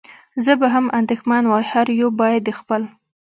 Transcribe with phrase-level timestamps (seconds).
[0.43, 2.81] زه به هم اندېښمن وای، هر یو باید د خپل.